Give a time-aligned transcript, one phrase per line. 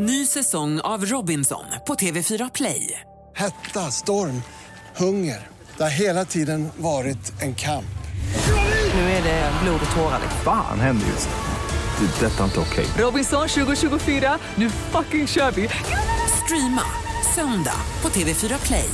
[0.00, 3.00] Ny säsong av Robinson på TV4 Play.
[3.36, 4.42] Hetta, storm,
[4.96, 5.46] hunger.
[5.76, 7.98] Det har hela tiden varit en kamp.
[8.94, 10.20] Nu är det blod och tårar.
[10.44, 12.06] Fan händer just nu.
[12.06, 12.26] Det.
[12.26, 12.86] är Detta är inte okej.
[12.98, 15.68] Robinson 2024, nu fucking kör vi!
[16.44, 16.82] Streama
[17.34, 18.90] söndag på TV4 Play.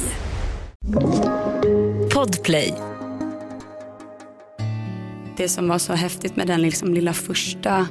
[2.14, 2.75] Podplay.
[5.36, 7.86] Det som var så häftigt med den liksom lilla första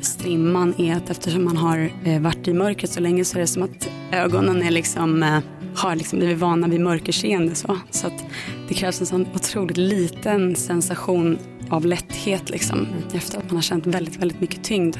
[0.00, 3.46] strimman är att eftersom man har eh, varit i mörkret så länge så är det
[3.46, 5.38] som att ögonen är liksom, eh,
[5.74, 7.54] har liksom blivit vana vid mörkerseende.
[7.54, 8.24] Så, så att
[8.68, 11.38] det krävs en sån otroligt liten sensation
[11.70, 14.96] av lätthet liksom, efter att man har känt väldigt, väldigt mycket tyngd.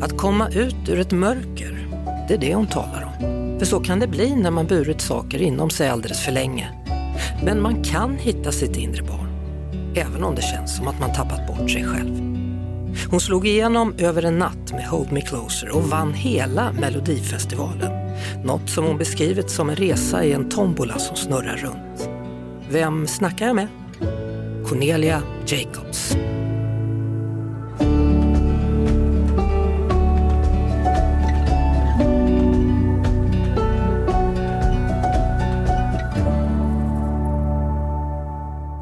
[0.00, 1.88] Att komma ut ur ett mörker,
[2.28, 3.58] det är det hon talar om.
[3.58, 6.68] För så kan det bli när man burit saker inom sig alldeles för länge.
[7.44, 9.28] Men man kan hitta sitt inre barn,
[9.96, 12.35] även om det känns som att man tappat bort sig själv.
[13.10, 17.92] Hon slog igenom över en natt med Hold Me Closer och vann hela Melodifestivalen.
[18.44, 22.08] Något som hon beskrivit som en resa i en tombola som snurrar runt.
[22.70, 23.68] Vem snackar jag med?
[24.68, 26.16] Cornelia Jacobs.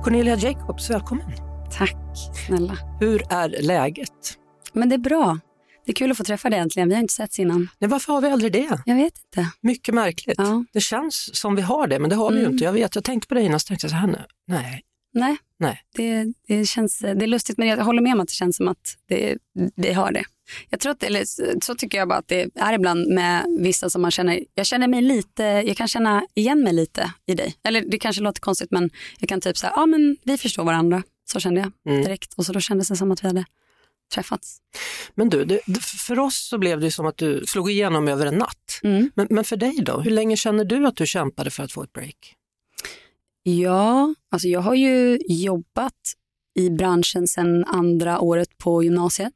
[0.04, 1.43] Cornelia Jacobs, välkommen.
[2.46, 2.76] Snälla.
[3.00, 4.38] Hur är läget?
[4.72, 5.38] Men det är bra.
[5.86, 6.88] Det är kul att få träffa dig äntligen.
[6.88, 7.68] Vi har inte setts innan.
[7.78, 8.82] Nej, varför har vi aldrig det?
[8.86, 9.50] Jag vet inte.
[9.60, 10.34] Mycket märkligt.
[10.38, 10.64] Ja.
[10.72, 12.52] Det känns som vi har det, men det har vi ju Mm.
[12.52, 12.64] inte.
[12.64, 14.18] Jag vet, jag tänkte på det innan, så tänkte jag så här nu.
[14.46, 14.82] Nej,
[15.14, 15.80] Nej, nej.
[15.96, 18.68] det, det, känns, det är lustigt men jag håller med om att det känns som
[18.68, 19.36] att det,
[19.76, 20.24] vi har det.
[20.70, 21.24] Jag tror att, eller
[21.64, 24.88] så tycker jag bara att det är ibland med vissa som man känner, jag känner
[24.88, 27.54] mig lite, jag kan känna igen mig lite i dig.
[27.64, 31.02] Eller det kanske låter konstigt men jag kan typ säga, ja men vi förstår varandra.
[31.24, 32.02] Så kände jag Mm.
[32.04, 33.44] direkt och så då kändes det som att vi hade
[34.14, 34.58] träffats.
[35.14, 38.34] Men du, det, för oss så blev det som att du slog igenom över en
[38.34, 38.80] natt.
[38.82, 39.10] Mm.
[39.14, 40.00] Men, men för dig då?
[40.00, 42.34] Hur länge känner du att du kämpade för att få ett break?
[43.42, 46.12] Ja, alltså jag har ju jobbat
[46.54, 49.32] i branschen sedan andra året på gymnasiet,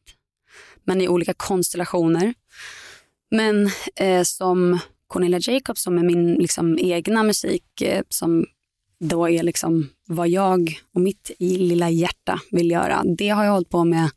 [0.84, 2.34] men i olika konstellationer.
[3.30, 8.46] Men eh, som Cornelia Jacobs, som är min liksom, egna musik, eh, som
[9.00, 13.04] då är liksom vad jag och mitt lilla hjärta vill göra.
[13.16, 14.10] Det har jag hållit på med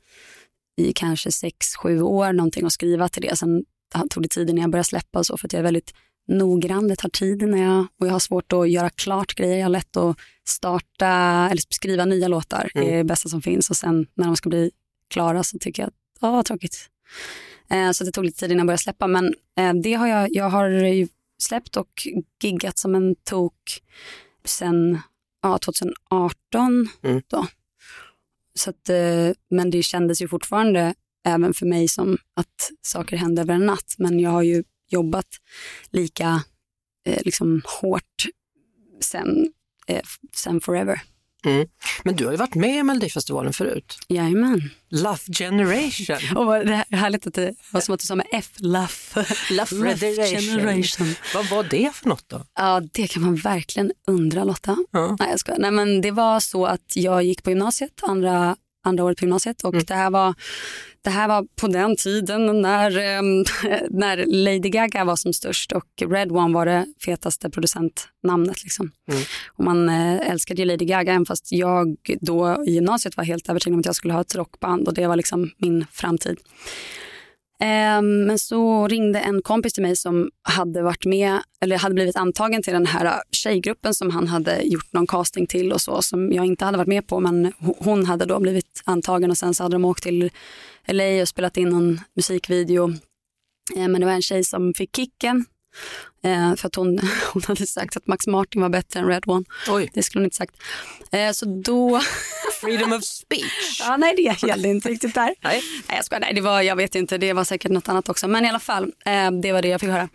[0.78, 3.36] i kanske sex, sju år någonting och skriva till det.
[3.36, 3.66] Sen
[4.10, 5.94] tog det tid innan jag började släppa och så för att jag är väldigt
[6.28, 6.88] noggrann.
[6.88, 9.58] Det tar tid när jag, och jag har svårt att göra klart grejer.
[9.58, 11.08] Jag har lätt att starta
[11.52, 12.72] eller skriva nya låtar.
[12.74, 14.72] Det är det bästa som finns och sen när de ska bli
[15.08, 16.90] klara så tycker jag att åh, vad tråkigt.
[17.70, 20.28] Eh, så det tog lite tid innan jag började släppa men eh, det har jag,
[20.32, 21.08] jag har
[21.42, 22.08] släppt och
[22.44, 23.82] giggat som en tok
[24.46, 25.00] sen
[25.42, 27.22] ja, 2018 Mm.
[27.28, 27.48] då.
[28.54, 30.94] Så att, eh, men det kändes ju fortfarande
[31.26, 33.96] även för mig som att saker hände över en natt.
[33.98, 35.28] Men jag har ju jobbat
[35.90, 36.44] lika
[37.06, 38.26] eh, liksom hårt
[39.02, 39.54] sen,
[39.88, 40.02] eh,
[40.36, 41.02] sen forever.
[42.04, 44.00] Men du har ju varit med i Melodifestivalen förut.
[44.08, 44.70] Jajamän.
[44.90, 46.38] Love Generation.
[46.38, 48.88] Och vad, det här, härligt att det var som att du sa med F, Love,
[49.50, 49.96] Love
[50.28, 51.16] Generation.
[51.34, 52.46] Vad var det för något då?
[52.56, 54.78] Ja, det kan man verkligen undra Lotta.
[54.92, 55.16] Ja.
[55.20, 55.60] Nej, jag skojar.
[55.60, 59.64] Nej, men det var så att jag gick på gymnasiet, andra, andra året på gymnasiet
[59.64, 59.86] och Mm.
[59.88, 60.34] det, här var,
[61.02, 63.44] det här var på den tiden när, ehm,
[63.90, 68.64] när Lady Gaga var som störst och Red One var det fetaste producentnamnet.
[68.64, 68.92] Liksom.
[69.12, 69.22] Mm.
[69.48, 73.50] Och man eh, älskade ju Lady Gaga även fast jag då i gymnasiet var helt
[73.50, 76.38] övertygad om att jag skulle ha ett rockband och det var liksom min framtid.
[77.64, 82.16] Ehm, men så ringde en kompis till mig som hade varit med eller hade blivit
[82.16, 86.02] antagen till den här äh, tjejgruppen som han hade gjort någon casting till och så
[86.02, 89.54] som jag inte hade varit med på men hon hade då blivit antagen och sen
[89.54, 90.30] så hade de åkt till
[90.88, 92.94] LA och spelat in någon musikvideo.
[93.76, 95.46] Ehm, men det var en tjej som fick kicken
[96.24, 97.00] eh, för att hon,
[97.34, 99.46] hon hade sagt att Max Martin var bättre än Red One.
[99.70, 100.56] Oj, Det skulle hon inte sagt.
[101.12, 102.02] Eh, Så då,
[102.62, 103.80] freedom of speech.
[103.80, 105.36] ja, nej det gällde inte riktigt där.
[105.44, 105.62] Nej.
[105.88, 106.20] Nej, jag skojar.
[106.20, 108.28] Nej, det var, jag vet inte, det var säkert något annat också.
[108.28, 110.10] Men i alla fall, eh, det var det jag fick höra.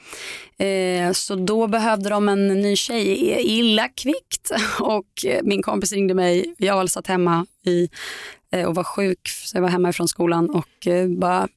[0.66, 4.50] Eh, så då behövde de en ny tjej illa kvickt.
[4.81, 7.88] Och eh, min kompis ringde mig, jag satt hemma i,
[8.52, 10.88] eh, och var sjuk, så jag var hemma ifrån skolan och
[11.19, 11.48] bara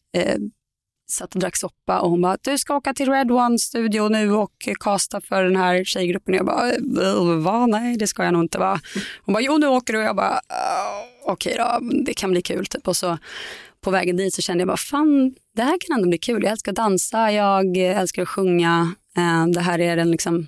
[1.12, 4.34] satt och drack soppa och hon bara, du ska åka till Red One studio nu
[4.34, 6.34] och casta för den här tjejgruppen.
[6.34, 7.66] Och jag bara, äh, va?
[7.66, 8.80] Nej, det ska jag nog inte va?
[9.22, 10.00] Hon bara, jo nu åker du.
[10.00, 12.88] Och jag bara, äh, okej då, det kan bli kul typ.
[12.88, 13.18] Och så
[13.82, 16.44] på vägen dit så kände jag bara, fan det här kan ändå bli kul.
[16.44, 18.94] Jag älskar att dansa, jag älskar att sjunga.
[19.18, 20.48] Eh, det här är den liksom,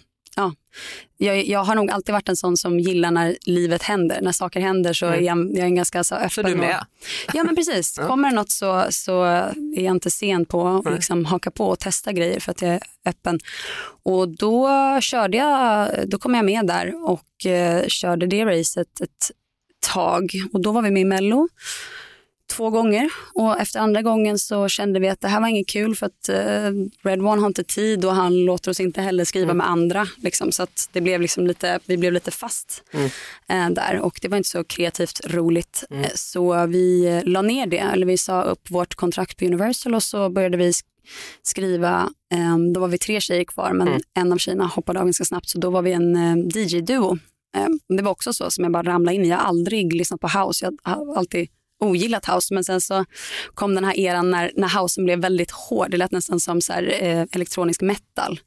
[1.18, 4.21] jag, jag har nog alltid varit en sån som gillar när livet händer.
[4.21, 6.29] När saker händer så är jag, jag är en ganska så öppen.
[6.29, 6.77] Så du med?
[6.77, 6.85] Och,
[7.33, 7.95] ja men precis.
[8.07, 11.79] Kommer det något så, så är jag inte sen på att liksom haka på och
[11.79, 13.39] testa grejer för att jag är öppen.
[14.03, 14.69] Och då
[15.01, 19.31] körde jag, då kom jag med där och eh, körde det racet ett
[19.94, 20.31] tag.
[20.53, 21.47] Och då var vi med i Mello
[22.51, 25.95] två gånger och efter andra gången så kände vi att det här var inget kul
[25.95, 26.71] för att eh,
[27.09, 30.07] Red One har inte tid och han låter oss inte heller skriva med andra.
[30.18, 32.83] Liksom, så att det blev liksom lite, vi blev lite fast
[33.48, 35.83] eh, där och det var inte så kreativt roligt.
[35.89, 40.03] Eh, Så vi la ner det, eller vi sa upp vårt kontrakt på Universal och
[40.03, 40.83] så började vi sk-
[41.44, 45.25] skriva, eh, då var vi tre tjejer kvar men en av tjejerna hoppade av ganska
[45.25, 46.15] snabbt så då var vi en
[46.50, 47.18] DJ-duo.
[47.57, 47.68] Eh,
[47.98, 49.30] det var också så som jag bara ramlade in i.
[49.30, 50.65] Jag har aldrig lyssnat på house.
[50.65, 51.48] Jag har alltid
[51.81, 53.05] ogillat house men sen så
[53.53, 55.91] kom den här eran när, när housen blev väldigt hård.
[55.91, 58.39] Det lät nästan som så här, eh, elektronisk metal.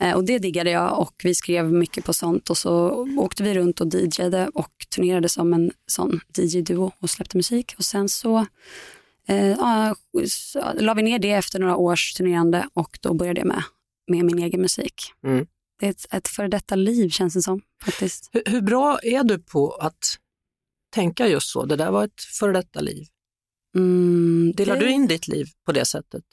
[0.00, 3.54] Eh, och det diggade jag och vi skrev mycket på sånt och så åkte vi
[3.54, 7.74] runt och DJade och turnerade som en sån DJ-duo och släppte musik.
[7.78, 8.46] Och sen så
[9.28, 9.58] eh,
[10.74, 13.62] la vi ner det efter några års turnerande och då började jag med,
[14.08, 14.94] med min egen musik.
[15.24, 15.46] Mm.
[15.80, 18.30] Det är ett, ett före detta liv känns det som faktiskt.
[18.32, 20.18] Hur, hur bra är du på att
[20.90, 21.64] tänka just så?
[21.64, 23.06] Det där var ett före detta liv.
[23.76, 26.24] Mm, Delar det- du in ditt liv på det sättet?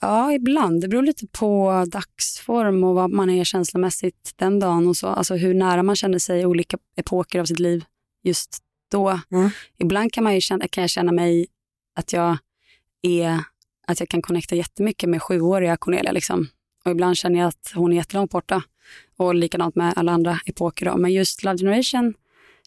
[0.00, 0.80] Ja, ibland.
[0.80, 5.06] Det beror lite på dagsform och vad man är känslomässigt den dagen och så.
[5.06, 7.84] Alltså hur nära man känner sig i olika epoker av sitt liv
[8.22, 8.58] just
[8.90, 9.20] då.
[9.30, 9.50] Mm.
[9.78, 11.46] Ibland kan, man ju känna, kan jag känna mig
[11.94, 12.38] att jag
[13.02, 13.40] är
[13.86, 16.12] att jag kan connecta jättemycket med sjuåriga Cornelia.
[16.12, 16.48] Liksom.
[16.84, 18.62] Och ibland känner jag att hon är jättelångt borta.
[19.16, 20.86] Och likadant med alla andra epoker.
[20.86, 20.96] Då.
[20.96, 22.14] Men just Love Generation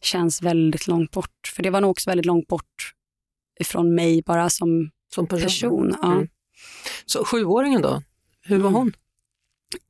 [0.06, 1.51] känns väldigt långt bort.
[1.56, 2.94] För det var nog också väldigt långt bort
[3.60, 5.44] ifrån mig bara som Som person?
[5.46, 5.96] person.
[6.01, 6.12] Ja.
[6.13, 6.28] Mm.
[7.06, 8.01] Så sjuåringen då?
[8.42, 8.74] Hur var Mm.
[8.80, 8.94] hon?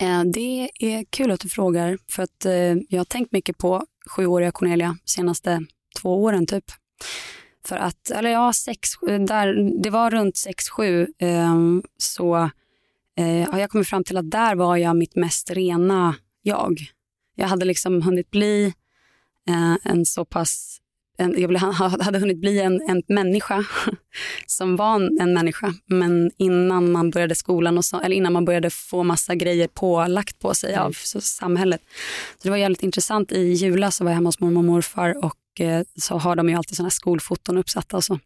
[0.01, 2.53] Eh, Det är kul att du frågar för att eh,
[2.89, 5.65] jag har tänkt mycket på sjuåriga Cornelia senaste
[6.01, 6.65] två åren typ.
[7.65, 8.89] För att, eller ja, sex,
[9.27, 11.55] där, det var runt sex, sju eh,
[11.97, 12.49] så
[13.17, 16.79] eh, jag kommit fram till att där var jag mitt mest rena jag.
[17.35, 18.73] Jag hade liksom hunnit bli
[19.83, 20.79] en så pass
[21.19, 21.57] en, jag
[22.03, 23.65] hade hunnit bli en, en människa
[24.45, 25.73] som var en, människa.
[25.85, 30.39] Men innan man började skolan och så, eller innan man började få massa grejer pålagt
[30.39, 31.81] på sig av så, samhället.
[32.37, 33.31] Så det var jävligt intressant.
[33.31, 36.49] I julas så var jag hemma hos mormor och morfar och eh, så har de
[36.49, 38.19] ju alltid såna här skolfoton uppsatta och så.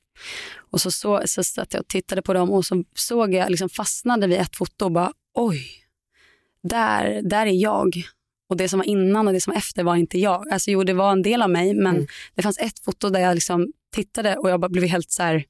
[0.72, 3.70] Och så, så, så satt jag och tittade på dem och så såg jag, liksom
[3.70, 5.62] fastnade vid ett foto och bara oj,
[6.64, 8.04] där, där är jag.
[8.54, 10.50] Och det som var innan och det som var efter var inte jag.
[10.52, 13.36] Alltså jo, det var en del av mig, men det fanns ett foto där jag
[13.36, 15.46] liksom tittade och jag bara blev helt så här,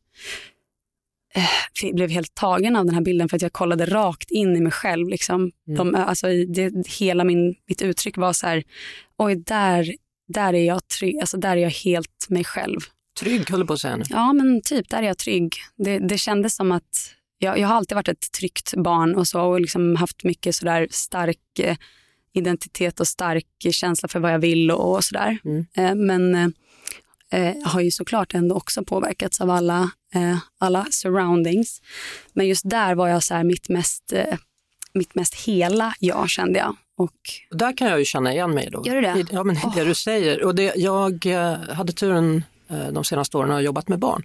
[1.36, 4.62] eh, blev helt tagen av den här bilden för att jag kollade rakt in i
[4.62, 5.10] mig själv.
[5.10, 5.52] Liksom.
[5.78, 8.64] De, alltså, det, hela min, mitt uttryck var så här,
[9.18, 9.96] oj, där,
[10.28, 12.80] där är jag trygg, alltså där är jag helt mig själv.
[13.20, 14.04] Trygg höll du på att säga nu.
[14.10, 15.56] Ja, men typ där är jag trygg.
[15.76, 19.42] Det, det kändes som att jag, jag har alltid varit ett tryggt barn och så
[19.42, 21.78] och liksom haft mycket sådär stark eh,
[22.34, 25.38] identitet och stark känsla för vad jag vill och, och sådär.
[25.46, 25.66] Mm.
[25.78, 26.54] Eh, men
[27.32, 31.82] eh, har ju såklart ändå också påverkats av alla, eh, alla surroundings.
[32.34, 34.14] Men just där var jag så här mitt mest,
[34.94, 36.76] mitt mest hela jag kände jag.
[36.98, 37.12] Och
[37.52, 38.84] Och Där kan jag ju känna igen mig då.
[38.86, 39.26] Gör du det?
[39.32, 40.44] Ja, men det du säger.
[40.44, 41.26] Och det, jag
[41.74, 42.44] hade turen
[42.92, 44.24] de senaste åren att ha jobbat med barn.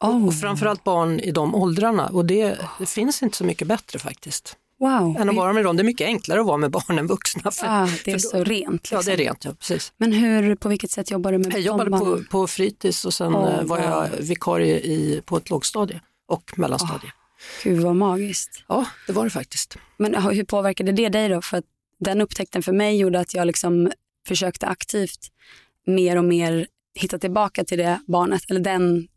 [0.00, 2.06] oh, Och framförallt barn i de åldrarna.
[2.06, 4.56] Och det, det finns inte så mycket bättre faktiskt.
[4.80, 5.76] Wow, Än att vara med dem.
[5.76, 7.50] Det är mycket enklare att vara med barn än vuxna.
[7.50, 8.88] För, ah, det är för då- så rent.
[8.92, 9.32] Ja, det är liksom.
[9.34, 9.44] rent.
[9.44, 9.92] Ja, precis.
[9.96, 13.14] Men hur, på vilket sätt jobbar du med Jag de jobbade på, på fritids och
[13.14, 17.12] sen eh, var jag vikarie i, på ett lågstadie och mellanstadie.
[17.62, 18.64] Gud vad magiskt.
[18.68, 19.76] Ja, det var det faktiskt.
[19.96, 21.42] Men hur påverkade det dig då?
[21.42, 21.64] För att
[22.00, 23.92] den upptäckten för mig gjorde att jag liksom
[24.28, 25.28] försökte aktivt
[25.86, 29.08] mer och mer hitta tillbaka till det barnet, eller den,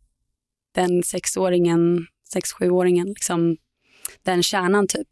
[0.76, 3.58] den sexåringen, sex, sjuåringen, liksom,
[4.24, 5.08] den kärnan typ.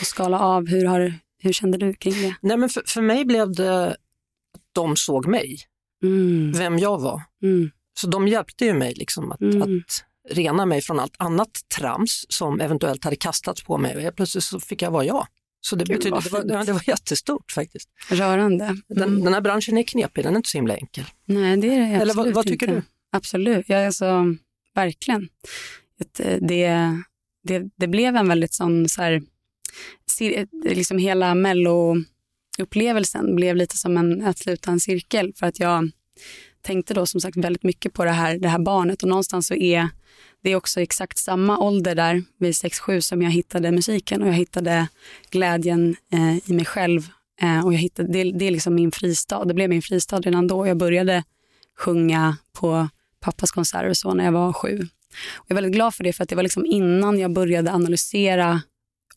[0.00, 2.34] Och skala av, hur, har, hur kände du kring det?
[2.40, 3.96] Nej, men för, för mig blev det att
[4.72, 5.58] de såg mig,
[6.02, 7.22] Mm, vem jag var.
[7.42, 9.62] mm, Så de hjälpte ju mig liksom att, Mm.
[9.62, 14.16] att rena mig från allt annat trams som eventuellt hade kastats på mig och helt
[14.16, 15.26] plötsligt så fick jag vara jag.
[15.60, 17.88] Så det, Gud, betyder, vad det, var, ja, det var jättestort faktiskt.
[18.10, 18.76] rörande.
[18.88, 19.24] Den, Mm.
[19.24, 21.04] den här branschen är knepig, den är inte så himla enkel.
[21.24, 22.80] Nej, det är det Eller vad- absolut vad tycker inte.
[22.80, 22.82] du?
[23.12, 24.24] Absolut, ja, alltså,
[24.74, 25.28] verkligen.
[26.18, 26.92] Eh, det,
[27.42, 29.22] det, det blev en väldigt sån, så här,
[30.20, 35.90] Eh, liksom hela melloupplevelsen blev lite som en, att sluta en cirkel för att jag
[36.62, 39.54] tänkte då som sagt väldigt mycket på det här, det här barnet och någonstans så
[39.54, 39.88] är
[40.42, 44.34] det är också exakt samma ålder där vid 6-7 som jag hittade musiken och jag
[44.34, 44.88] hittade
[45.30, 47.08] glädjen eh, i mig själv
[47.42, 49.44] Eh, och jag hittade, det, det är liksom min fristad.
[49.44, 50.66] Det blev min fristad redan då.
[50.66, 51.24] Jag började
[51.78, 52.88] sjunga på
[53.20, 54.78] pappas konserter och så när jag var sju.
[55.34, 57.72] Och jag är väldigt glad för det för att det var liksom innan jag började
[57.72, 58.62] analysera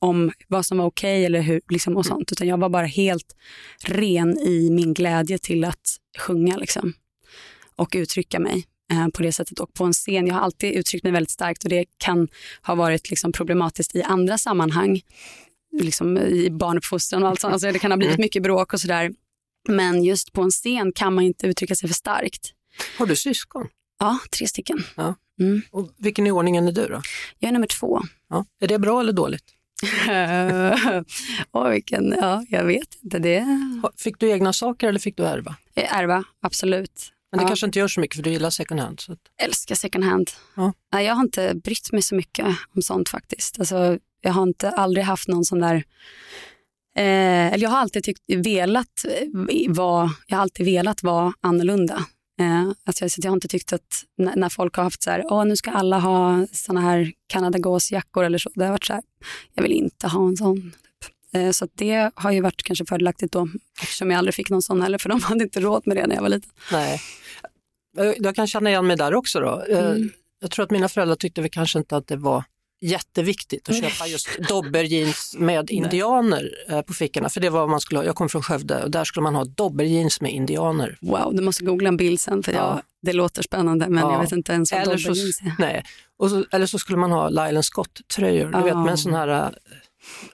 [0.04, 2.32] om vad som var okej okay eller hur, liksom och sånt.
[2.32, 3.36] Utan jag var bara helt
[3.86, 6.94] ren i min glädje till att sjunga liksom.
[7.76, 9.60] och uttrycka mig eh, på det sättet.
[9.60, 12.28] Och på en scen, jag har alltid uttryckt mig väldigt starkt och det kan
[12.62, 15.02] ha varit liksom problematiskt i andra sammanhang.
[15.82, 17.54] Liksom i barnuppfostran och allt sånt.
[17.54, 18.24] Alltså det kan ha blivit mm.
[18.24, 19.12] mycket bråk och sådär.
[19.70, 22.54] Men just på en scen kan man inte uttrycka sig för starkt.
[22.98, 23.68] Har du syskon?
[24.00, 24.84] Ja, tre stycken.
[24.96, 25.16] Ja.
[25.40, 25.62] Mm.
[25.72, 27.02] Och vilken i ordningen är du då?
[27.40, 28.02] Jag är nummer två.
[28.30, 28.46] Ja.
[28.60, 29.44] Är det bra eller dåligt?
[31.52, 33.20] oh, vilken, ja, jag vet inte.
[33.20, 33.46] Det...
[33.98, 35.56] Fick du egna saker eller fick du ärva?
[35.76, 37.12] Eh, ärva, absolut.
[37.32, 37.48] Men det ja.
[37.48, 39.00] kanske inte gör så mycket för du gillar second hand?
[39.00, 39.16] Så.
[39.42, 40.30] Älskar second hand.
[40.56, 40.74] Ja.
[41.02, 43.60] Jag har inte brytt mig så mycket om sånt faktiskt.
[43.60, 45.84] Alltså, jag har inte aldrig haft någon sån där
[46.96, 49.06] Eh, eller jag har alltid tyckt, velat
[49.68, 52.06] vara, jag har alltid velat vara annorlunda.
[52.40, 55.46] Eh, alltså, jag har inte tyckt att när, när folk har haft så här, Åh,
[55.46, 59.04] nu ska alla ha såna här kanadagåsjackor eller så, det har varit så här,
[59.54, 60.72] jag vill inte ha en sån.
[61.02, 61.42] Typ.
[61.42, 63.48] Eh, så det har ju varit kanske fördelaktigt då,
[63.82, 66.16] eftersom jag aldrig fick någon sån heller, för de hade inte råd med det när
[66.16, 66.52] jag var liten.
[66.72, 67.02] Nej.
[68.18, 69.64] Jag kan känna igen mig där också då.
[69.70, 70.10] Eh, mm.
[70.40, 72.44] Jag tror att mina föräldrar tyckte väl kanske inte att det var
[72.84, 77.30] jätteviktigt att köpa just dobberjeans med indianer eh, på fickorna.
[77.30, 78.06] För det var man skulle ha.
[78.06, 80.98] Jag kom från Skövde och där skulle man ha dobberjeans med indianer.
[81.02, 82.58] Wow, du måste googla en bild sen för ja.
[82.58, 84.14] jag, det låter spännande men ja.
[84.14, 85.56] jag vet inte ens vad eller dobberjeans är.
[85.60, 85.84] Nej.
[86.18, 89.28] Och så, eller så skulle man ha Lylan Scott-tröjor, du vet med en sån här
[89.28, 89.50] uh,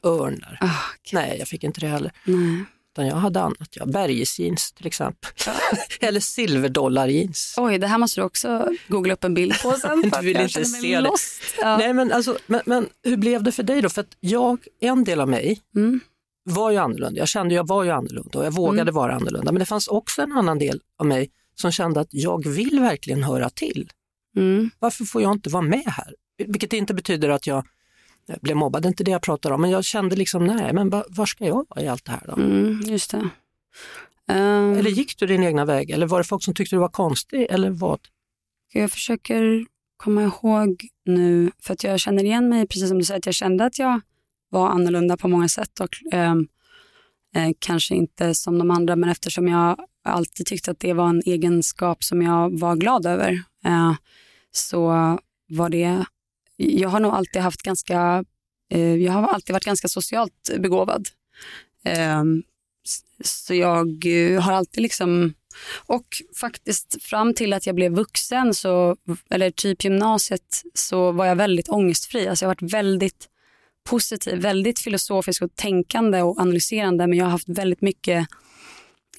[0.03, 0.57] örn där.
[0.61, 1.19] Oh, okay.
[1.21, 2.11] Nej, jag fick inte det heller.
[2.23, 2.65] Nej.
[2.99, 5.31] Utan jag hade annat, ja, bergesjeans till exempel.
[5.99, 7.55] Eller silverdollarjeans.
[7.57, 10.01] Oj, det här måste du också googla upp en bild på sen.
[10.21, 11.11] du vill inte se det.
[11.61, 11.77] Ja.
[11.77, 13.89] Nej, men, alltså, men, men, hur blev det för dig då?
[13.89, 15.99] För att jag, en del av mig mm.
[16.43, 17.19] var ju annorlunda.
[17.19, 18.93] Jag kände jag var ju annorlunda och jag vågade mm.
[18.93, 19.51] vara annorlunda.
[19.51, 23.23] Men det fanns också en annan del av mig som kände att jag vill verkligen
[23.23, 23.89] höra till.
[24.37, 24.69] Mm.
[24.79, 26.15] Varför får jag inte vara med här?
[26.47, 27.65] Vilket inte betyder att jag
[28.29, 30.73] jag blev mobbad, det är inte det jag pratar om, men jag kände liksom, nej,
[30.73, 32.33] men var ska jag vara i allt det här då?
[32.33, 33.29] Mm, just det.
[34.27, 36.89] Um, eller gick du din egna väg eller var det folk som tyckte du var
[36.89, 37.99] konstig eller vad?
[38.73, 39.65] Jag försöker
[39.97, 43.35] komma ihåg nu, för att jag känner igen mig, precis som du säger, att jag
[43.35, 44.01] kände att jag
[44.49, 46.47] var annorlunda på många sätt och um,
[47.35, 51.21] eh, kanske inte som de andra, men eftersom jag alltid tyckte att det var en
[51.25, 53.31] egenskap som jag var glad över,
[53.65, 53.93] eh,
[54.51, 54.87] så
[55.49, 56.05] var det
[56.59, 58.23] jag har nog alltid haft ganska,
[58.71, 61.07] eh, jag har alltid varit ganska socialt begåvad.
[61.85, 62.23] Eh,
[63.23, 65.33] så jag eh, har alltid liksom,
[65.85, 68.97] och faktiskt fram till att jag blev vuxen, så,
[69.29, 72.27] eller typ gymnasiet, så var jag väldigt ångestfri.
[72.27, 73.29] Alltså jag har varit väldigt
[73.89, 78.27] positiv, väldigt filosofisk och tänkande och analyserande, men jag har haft väldigt mycket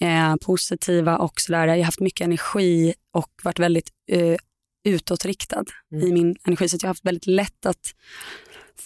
[0.00, 1.66] eh, positiva och sådär.
[1.66, 4.36] Jag har haft mycket energi och varit väldigt eh,
[4.84, 6.06] utåtriktad mm.
[6.06, 6.68] i min energi.
[6.68, 7.94] Så jag har haft väldigt lätt att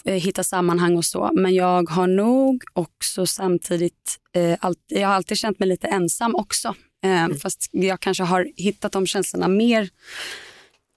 [0.04, 1.30] eh, hitta sammanhang och så.
[1.34, 6.34] Men jag har nog också samtidigt, eh, alltid, jag har alltid känt mig lite ensam
[6.34, 6.68] också.
[7.04, 7.36] Eh, mm.
[7.36, 9.90] Fast jag kanske har hittat de känslorna mer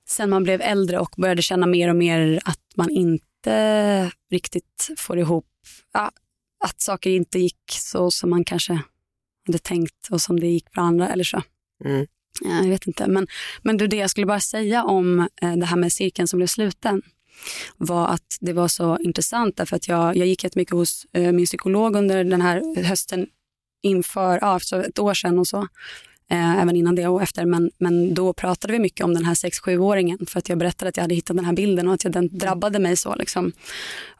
[0.09, 5.19] sen man blev äldre och började känna mer och mer att man inte riktigt får
[5.19, 5.47] ihop,
[5.93, 6.11] ja,
[6.63, 8.81] att saker inte gick så som man kanske
[9.45, 11.41] hade tänkt och som det gick för andra eller så.
[11.85, 12.07] Mm.
[12.45, 13.07] Eh, jag vet inte.
[13.07, 13.27] Men,
[13.61, 16.47] men du, det jag skulle bara säga om eh, det här med cirkeln som blev
[16.47, 17.01] sluten
[17.77, 21.45] var att det var så intressant därför att jag, jag gick jättemycket hos eh, min
[21.45, 23.27] psykolog under den här hösten
[23.81, 25.67] inför, ja, för ett år sedan och så.
[26.29, 27.45] Eh, även innan det och efter.
[27.45, 30.97] Men, men då pratade vi mycket om den här 6-7-åringen för att jag berättade att
[30.97, 33.15] jag hade hittat den här bilden och att jag, den drabbade mig så.
[33.15, 33.51] Liksom.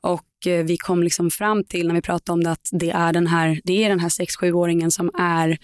[0.02, 3.14] Och eh, vi kom liksom fram till när vi pratade om det att det är
[3.14, 5.58] den här, det är den här 6-7-åringen som är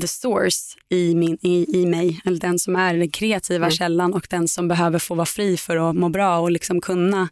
[0.00, 3.70] the source i, min, i, i mig, eller den som är den kreativa mm.
[3.70, 7.28] källan och den som behöver få vara fri för att må bra och liksom kunna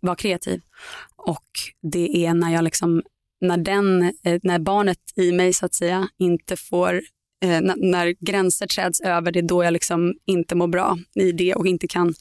[0.00, 0.60] vara kreativ.
[1.16, 1.48] Och
[1.82, 3.02] det är när jag liksom,
[3.40, 7.02] när, den, eh, när barnet i mig så att säga inte får
[7.44, 11.54] eh, när, gränser träds över, det är då jag liksom inte mår bra i det
[11.54, 12.14] och inte kan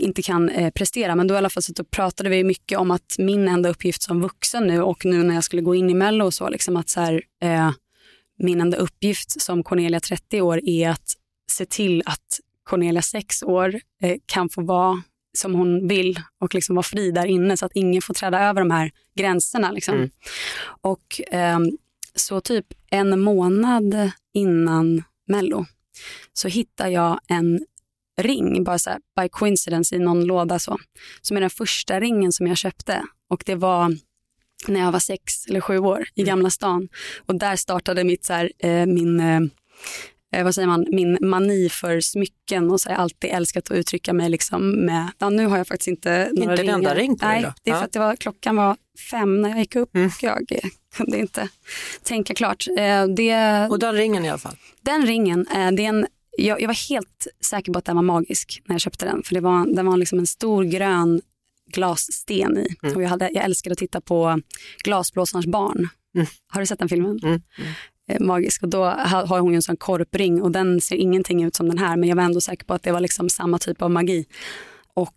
[0.00, 1.14] inte kan eh, prestera.
[1.14, 4.20] Men då i alla fall så pratade vi mycket om att min enda uppgift som
[4.20, 6.88] vuxen nu och nu när jag skulle gå in i Mello och så, liksom att
[6.88, 7.70] så här, eh,
[8.38, 11.16] min enda uppgift som Cornelia 30 år är att
[11.50, 15.02] se till att Cornelia 6 år eh, kan få vara
[15.38, 18.60] som hon vill och liksom vara fri där inne så att ingen får träda över
[18.60, 19.70] de här gränserna.
[19.70, 19.94] Liksom.
[19.94, 20.10] Mm.
[20.80, 21.58] Och eh,
[22.14, 25.66] så typ en månad innan Mello
[26.32, 27.66] så hittar jag en
[28.20, 30.78] ring, bara så här, by coincidence i någon låda så,
[31.20, 33.02] som är den första ringen som jag köpte.
[33.28, 33.96] Och det var
[34.66, 36.88] när jag var sex eller sju år i Gamla stan.
[37.26, 42.00] Och där startade mitt, så här, eh, min, eh, vad säger man, min mani för
[42.00, 45.58] smycken och så har jag alltid älskat att uttrycka mig liksom med, ja, nu har
[45.58, 46.94] jag faktiskt inte några Inte en enda ringar.
[46.94, 47.52] ring på Nej, då?
[47.62, 47.78] det är Ja.
[47.78, 48.76] för att det var, klockan var
[49.10, 51.48] fem när jag gick upp och jag eh, kunde inte
[52.02, 52.66] tänka klart.
[52.78, 54.56] Eh, det, Och den ringen i alla fall.
[54.80, 56.06] den ringen, eh, det är en,
[56.38, 59.22] jag, jag var helt säker på att den var magisk när jag köpte den.
[59.22, 61.20] För det var, den var liksom en stor grön
[61.72, 62.76] glassten i.
[62.94, 64.40] Och jag, hade, jag älskade att titta på
[64.84, 65.88] Glasblåsarens barn.
[66.48, 67.18] Har du sett den filmen?
[67.22, 67.40] Mm.
[68.08, 68.62] Eh, magisk.
[68.62, 71.68] Och då ha- har hon ju en sån korpring och den ser ingenting ut som
[71.68, 71.96] den här.
[71.96, 74.26] Men jag var ändå säker på att det var liksom samma typ av magi.
[74.94, 75.16] Och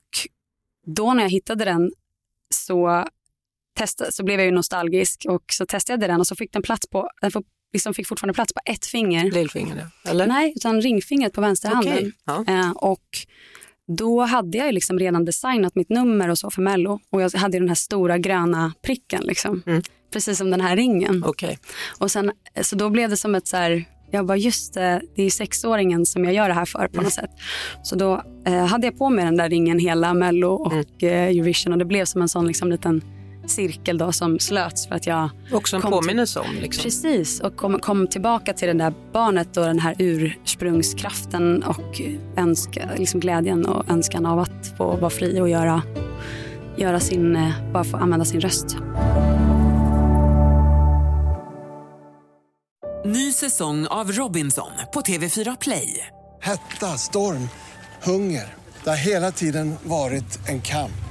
[0.87, 1.91] då när jag hittade den
[2.53, 3.05] så,
[3.77, 6.61] testade, så blev jag ju nostalgisk och så testade jag den och så fick den
[6.61, 7.43] plats på, den får,
[7.73, 9.31] liksom fick fortfarande plats på ett finger.
[9.31, 10.27] Lillfingret, eller?
[10.27, 11.93] Nej, utan ringfingret på vänsterhanden.
[11.93, 12.45] Okej, ja.
[12.47, 13.05] Eh, och
[13.87, 16.99] då hade jag liksom redan designat mitt nummer och så för Mello.
[17.09, 19.23] Och jag hade den här stora gröna pricken.
[19.23, 19.63] Liksom.
[19.65, 19.81] Mm.
[20.13, 21.23] Precis som den här ringen.
[21.27, 21.59] Okej.
[21.99, 25.23] Och sen, så då blev det som ett så här, jag bara just det, det
[25.23, 27.29] är sexåringen som jag gör det här för på något sätt.
[27.83, 31.73] Så då eh, hade jag på mig den där ringen hela Mello och eh, Eurovision
[31.73, 33.01] och det blev som en sån liksom liten
[33.45, 36.55] cirkel då som slöts för att jag Också en påminnelse om.
[36.61, 36.83] Liksom.
[36.83, 42.01] Precis, och kom, kom tillbaka till det där barnet och den här ursprungskraften och
[42.37, 45.81] önska, liksom glädjen och önskan av att få vara fri och göra,
[46.77, 48.77] göra sin, eh, bara få använda sin röst.
[53.05, 56.07] Ny säsong av Robinson på TV4 Play.
[56.41, 57.49] Hetta, storm,
[58.03, 58.53] hunger.
[58.83, 61.10] Det har hela tiden varit en kamp.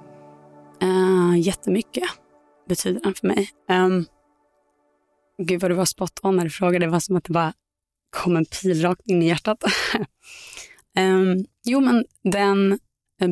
[0.83, 2.03] Uh, jättemycket
[2.69, 3.49] betyder den för mig.
[3.69, 4.05] Um,
[5.37, 6.85] gud vad du var spot on när du frågade.
[6.85, 7.53] Det var som att det bara
[8.09, 9.63] kom en pil rakt in i hjärtat.
[10.97, 12.79] um, jo, men den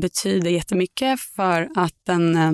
[0.02, 2.54] betyder jättemycket för att den, uh,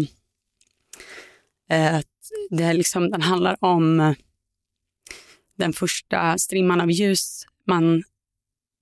[2.49, 4.15] det är liksom, den handlar om
[5.58, 8.03] den första strimman av ljus man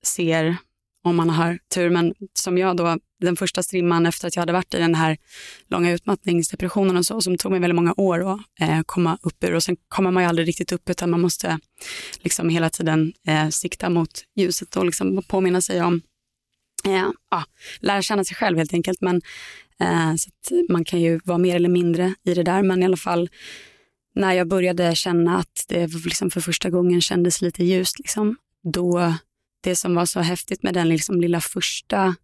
[0.04, 0.58] ser
[1.04, 1.89] om man har tur.
[1.89, 5.18] Men som jag då, den första strimman efter att jag hade varit i den här
[5.70, 9.54] långa utmattningsdepressionen och så, som tog mig väldigt många år att eh, komma upp ur.
[9.54, 11.60] Och sen kommer man ju aldrig riktigt upp utan man måste
[12.20, 16.02] liksom hela tiden eh, sikta mot ljuset och liksom påminna sig om,
[16.86, 17.44] eh, ja,
[17.80, 19.02] lära känna sig själv helt enkelt.
[19.02, 19.22] Men,
[19.80, 22.86] eh, så att man kan ju vara mer eller mindre i det där, men i
[22.86, 23.30] alla fall
[24.16, 29.14] när jag började känna att det liksom för första gången kändes lite ljust, liksom, då
[29.64, 32.16] det som var så häftigt med den liksom lilla första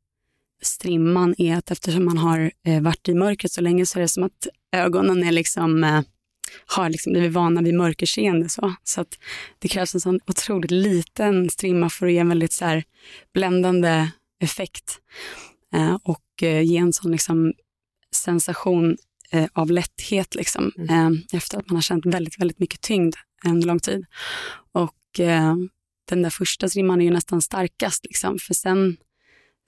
[0.62, 4.08] strimman är att eftersom man har eh, varit i mörkret så länge så är det
[4.08, 6.02] som att ögonen är liksom, eh,
[6.66, 8.50] har liksom blivit vana vid mörkerseende.
[8.50, 9.20] Så, så att
[9.60, 12.84] det krävs en sån otroligt liten strimma för att ge en väldigt så här
[13.34, 14.08] bländande
[14.44, 15.00] effekt
[15.74, 17.54] eh, och eh, ge en sån liksom
[18.16, 18.98] sensation
[19.32, 23.62] eh, av lätthet liksom, eh, efter att man har känt väldigt, väldigt mycket tyngd en
[23.62, 24.06] lång tid.
[24.72, 24.96] Och
[26.10, 28.98] den där första strimman är ju nästan starkast, liksom, för sen,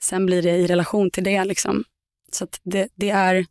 [0.02, 1.44] sen blir det i relation till det.
[1.44, 1.84] Liksom.
[2.32, 3.46] Så det, det är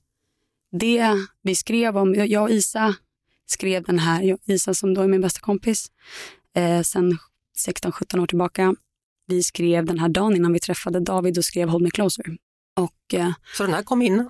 [0.71, 2.15] det vi skrev om.
[2.15, 2.95] Jag och Isa
[3.45, 5.91] skrev den här, Isa som då är min bästa kompis,
[6.55, 7.17] eh, sen
[7.67, 8.75] 16-17 år tillbaka.
[9.27, 12.37] Vi skrev den här dagen innan vi träffade David och skrev Hold Me Closer.
[12.75, 14.29] Och, eh, Så den här kom innan?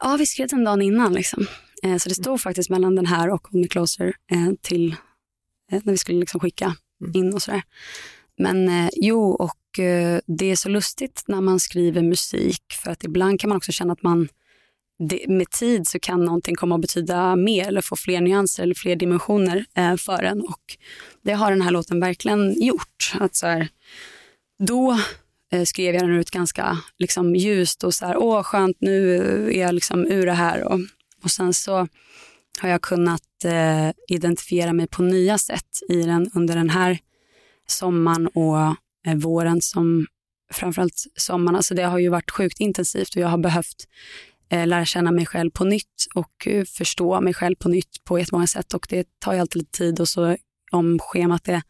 [0.00, 1.12] Ja, vi skrev den dagen innan.
[1.12, 1.46] Liksom.
[1.82, 4.96] Eh, så det stod faktiskt mellan den här och Hold Me Closer eh, till
[5.72, 6.76] eh, när vi skulle liksom skicka
[7.14, 7.62] in och sådär.
[8.38, 13.04] Men eh, jo, och eh, det är så lustigt när man skriver musik för att
[13.04, 14.28] ibland kan man också känna att man
[15.08, 18.74] det, med tid så kan någonting komma att betyda mer eller få fler nyanser eller
[18.74, 20.40] fler dimensioner eh, för en.
[20.40, 20.76] Och
[21.22, 23.12] det har den här låten verkligen gjort.
[23.20, 23.68] Att så här,
[24.58, 24.98] då
[25.52, 29.16] eh, skrev jag den ut ganska liksom, ljust och så här, åh skönt, nu
[29.54, 30.64] är jag liksom ur det här.
[30.64, 30.80] Och,
[31.24, 31.88] och sen så
[32.60, 36.98] har jag kunnat eh, identifiera mig på nya sätt i den under den här
[37.72, 38.58] sommaren och
[39.06, 40.06] eh, våren som
[40.52, 41.62] framförallt sommaren.
[41.62, 43.88] Så det har ju varit sjukt intensivt och jag har behövt
[44.50, 48.18] eh, lära känna mig själv på nytt och eh, förstå mig själv på nytt på
[48.18, 48.74] jättemånga sätt.
[48.74, 50.36] Och det tar ju alltid lite tid och så
[50.70, 51.62] om schemat är,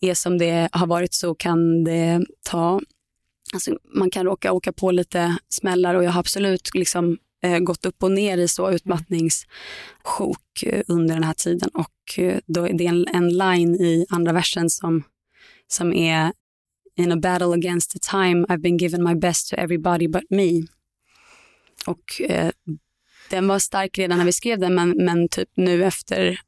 [0.00, 2.80] är som det har varit så kan det ta
[3.52, 7.18] Alltså, man kan råka åka på lite smällar och jag har absolut liksom,
[7.60, 11.70] gått upp och ner i så utmattningssjok eh, under den här tiden.
[11.74, 15.02] Och då är det en, en line i andra versen som,
[15.68, 16.32] som är
[16.96, 20.62] In a battle against the time I've been given my best to everybody but me.
[21.86, 22.50] Och eh,
[23.30, 26.40] den var stark redan när vi skrev den men, men typ nu efter,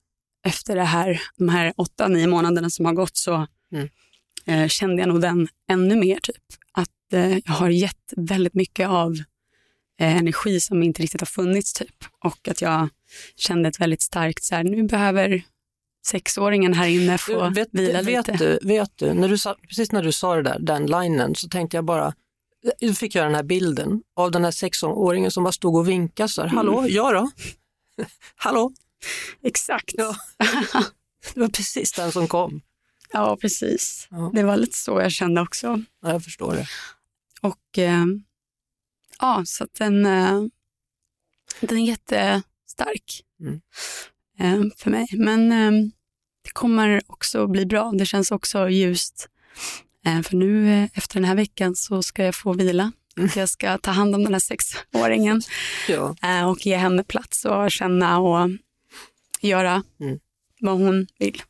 [0.46, 3.88] efter det här, de här åtta, nio månaderna som har gått så Mm.
[4.46, 6.18] eh, kände jag nog den ännu mer.
[6.22, 9.14] typ Att eh, jag har gett väldigt mycket av
[10.00, 11.72] eh, energi som inte riktigt har funnits.
[11.72, 12.88] typ Och att jag
[13.36, 15.42] kände ett väldigt starkt, så här, nu behöver
[16.06, 18.38] sexåringen här inne få Du, vet, vila vet, lite.
[18.44, 21.48] du, vet du, när du sa, precis när du sa det där, den linen, så
[21.48, 22.14] tänkte jag bara,
[22.80, 26.28] då fick jag den här bilden av den här sexåringen som bara stod och vinkade
[26.28, 26.56] så här, Mm.
[26.56, 27.30] hallå, ja då?
[28.36, 28.72] hallå?
[29.42, 29.90] Exakt.
[29.96, 30.16] Ja.
[31.34, 32.60] Det var precis den som kom.
[33.12, 34.08] Ja, precis.
[34.10, 34.30] Ja.
[34.34, 35.82] Det var lite så jag kände också.
[36.02, 36.66] Ja, jag förstår det.
[37.40, 38.04] Och eh,
[39.20, 40.42] ja, så att den, eh,
[41.60, 43.60] den är jättestark Mm.
[44.38, 45.06] Eh, för mig.
[45.12, 45.70] Men eh,
[46.44, 47.92] det kommer också bli bra.
[47.98, 49.28] Det känns också ljust.
[50.06, 52.92] Eh, för nu efter den här veckan så ska jag få vila.
[53.36, 55.42] Jag ska ta hand om den här sexåringen
[55.88, 56.46] Ja.
[56.46, 58.50] och ge henne plats och känna och
[59.40, 60.18] göra Mm.
[60.60, 61.42] vad hon vill.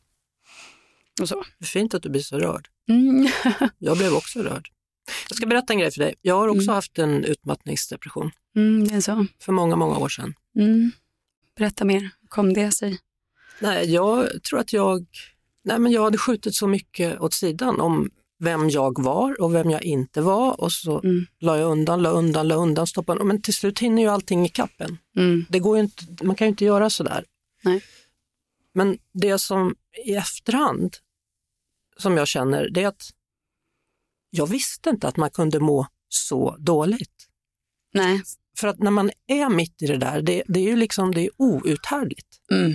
[1.21, 1.43] Och så.
[1.63, 2.67] Fint att du blir så rörd.
[2.89, 3.27] Mm.
[3.77, 4.69] Jag blev också rörd.
[5.29, 6.15] Jag ska berätta en grej för dig.
[6.21, 6.75] Jag har också Mm.
[6.75, 9.25] haft en utmattningsdepression Mm, det är så.
[9.39, 10.33] för många, många år sedan.
[10.55, 10.91] Mm.
[11.57, 12.09] Berätta mer.
[12.29, 12.99] Kom det sig?
[13.59, 15.05] Nej, jag tror att jag,
[15.63, 18.09] nej, men jag hade skjutit så mycket åt sidan om
[18.39, 21.25] vem jag var och vem jag inte var och så Mm.
[21.39, 24.49] la jag undan, la undan, la undan, stoppade Men till slut hinner ju allting i
[24.49, 24.97] kappen.
[25.15, 25.45] Mm.
[25.49, 27.25] Det går inte, man kan ju inte göra sådär.
[27.63, 27.83] Nej.
[28.73, 30.97] Men det som i efterhand
[31.97, 33.09] som jag känner, det är att
[34.29, 37.27] jag visste inte att man kunde må så dåligt.
[37.93, 38.21] Nej.
[38.59, 41.21] För att när man är mitt i det där, det, det är ju liksom, det
[41.21, 42.27] är outhärdligt.
[42.51, 42.71] Mm.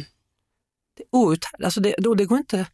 [0.96, 1.64] Det är outhärdligt.
[1.64, 2.66] Alltså det, då, det går inte,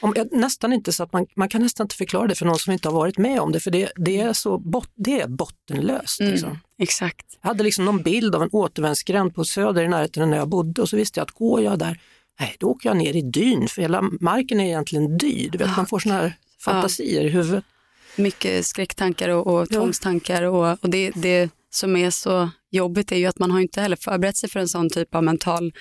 [0.00, 2.72] om, nästan inte så att man, man kan nästan inte förklara det för någon som
[2.72, 6.20] inte har varit med om det, för det, det är så bot, det är bottenlöst.
[6.20, 6.32] Mm.
[6.32, 6.58] Liksom.
[6.78, 7.26] Exakt.
[7.40, 10.82] Jag hade liksom någon bild av en återvändsgränd på Söder i närheten när jag bodde
[10.82, 12.00] och så visste jag att går jag där,
[12.40, 15.50] nej då åker jag ner i dyn för hela marken är egentligen dyr.
[15.50, 17.64] Du vet, man får såna här fantasier i huvudet.
[18.16, 19.66] Mycket skräcktankar och, och Ja.
[19.66, 20.42] tvångstankar.
[20.42, 23.96] Och, och det, det som är så jobbigt är ju att man har inte heller
[23.96, 25.72] förberett sig för en sån typ av mental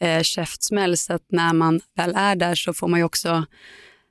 [0.00, 0.96] eh, käftsmäll.
[0.96, 3.28] Så att när man väl är där så får man ju också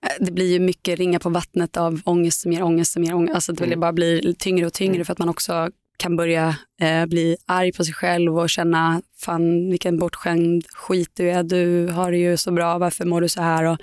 [0.05, 3.13] eh, det blir ju mycket ringa på vattnet av ångest som ger ångest som ger
[3.13, 3.35] ångest.
[3.35, 3.79] Alltså det Mm.
[3.79, 7.85] bara blir tyngre och tyngre för att man också kan börja eh, bli arg på
[7.85, 11.43] sig själv och känna fan vilken bortskämd skit du är.
[11.43, 13.63] Du har det ju så bra, varför mår du så här?
[13.63, 13.77] Och,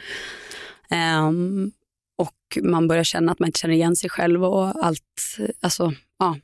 [0.91, 1.71] ehm,
[2.19, 5.37] och man börjar känna att man inte känner igen sig själv och allt.
[5.61, 6.37] Alltså, ja.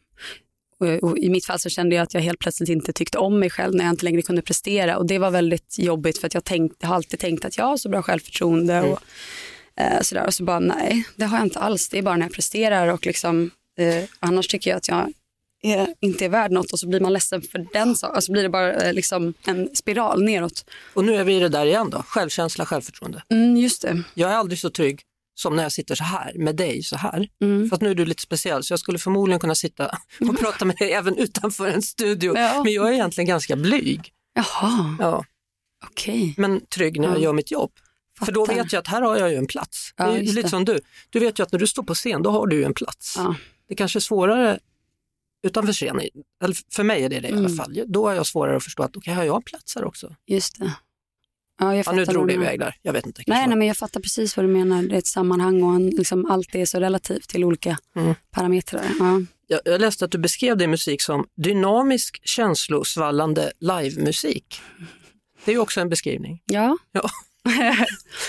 [0.80, 3.50] Och, I mitt fall så kände jag att jag helt plötsligt inte tyckte om mig
[3.50, 6.44] själv när jag inte längre kunde prestera och det var väldigt jobbigt för att jag,
[6.44, 9.00] tänkt, har alltid tänkt att jag har så bra självförtroende och
[9.80, 11.88] eh, sådär och så bara nej, det har jag inte alls.
[11.88, 15.12] Det är bara när jag presterar och liksom eh, annars tycker jag att jag
[15.62, 18.16] är, inte är värd något och så blir man ledsen för den saken.
[18.16, 20.64] Alltså blir det bara eh, liksom en spiral neråt.
[20.94, 23.22] Och nu är vi i det där igen då, självkänsla, självförtroende.
[23.28, 24.02] Mm, just det.
[24.14, 25.02] Jag är aldrig så trygg
[25.38, 27.28] som när jag sitter så här med dig så här.
[27.42, 27.68] Mm.
[27.68, 29.90] För att nu är du lite speciell så jag skulle förmodligen kunna sitta
[30.28, 32.38] och prata med dig även utanför en studio.
[32.38, 32.62] Ja.
[32.64, 34.12] Men jag är egentligen ganska blyg.
[34.34, 35.24] Jaha, Ja.
[35.86, 36.34] okej.
[36.36, 37.22] Men trygg när jag Ja.
[37.22, 37.72] gör mitt jobb.
[38.24, 38.62] För då Fattar.
[38.62, 39.92] vet jag att här har jag ju en plats.
[39.96, 40.48] Ja, det är lite det.
[40.48, 40.80] som du.
[41.10, 43.14] Du vet ju att när du står på scen då har du ju en plats.
[43.18, 43.34] Ja.
[43.68, 44.58] Det kanske är svårare
[45.46, 46.02] utanför scenen,
[46.44, 47.56] eller för mig är det det i alla Mm.
[47.56, 47.82] fall.
[47.86, 50.14] Då har jag svårare att förstå att okej, har jag en plats här också?
[50.26, 50.72] Just det.
[51.58, 53.22] Ja, jag Ja, nu drog det iväg där, jag vet inte.
[53.26, 54.82] Nej, nej, men jag fattar precis vad du menar.
[54.82, 58.14] Det är ett sammanhang och en, liksom, allt är så relativt till olika Mm.
[58.30, 58.84] parametrar.
[58.98, 59.20] Ja.
[59.46, 64.60] jag, jag läste att du beskrev din musik som dynamisk, känslosvallande livemusik.
[65.44, 66.76] Det är ju också en beskrivning Ja.
[66.92, 67.08] Ja.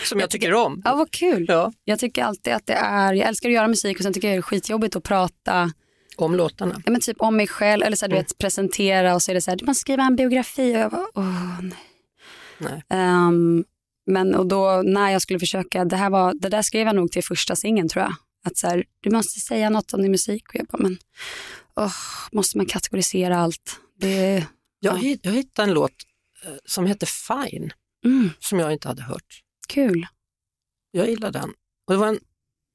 [0.06, 0.82] som jag tycker om.
[0.86, 1.46] ja, vad kul.
[1.48, 4.28] Ja, Jag tycker alltid att det är, jag älskar att göra musik och sen tycker
[4.28, 5.72] jag det är skitjobbigt att prata
[6.16, 6.82] om låtarna.
[6.86, 8.24] ja, men typ om mig själv eller så här, du Mm.
[8.26, 10.92] vet, presentera och så är det så här, du måste skriva en biografi och jag
[10.92, 11.74] bara, åh nej.
[12.90, 13.66] Ehm,
[14.06, 17.12] men och då när jag skulle försöka, det, här var, det där skrev jag nog
[17.12, 18.16] till första singeln tror jag.
[18.46, 20.98] Att så här, du måste säga något om din musik och jag bara, men
[21.76, 21.94] åh,
[22.32, 23.80] måste man kategorisera allt?
[24.00, 24.46] Det,
[24.80, 25.16] Jag, Ja.
[25.22, 25.92] jag hittade en låt
[26.46, 27.72] eh, som heter Fine,
[28.06, 29.42] mm, som jag inte hade hört.
[29.68, 30.08] kul.
[30.92, 31.50] Jag gillar den.
[31.88, 32.20] Och det var en